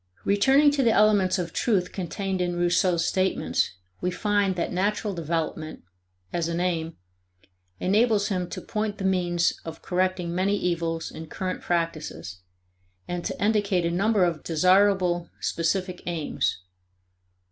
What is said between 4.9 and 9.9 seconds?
development, as an aim, enables him to point the means of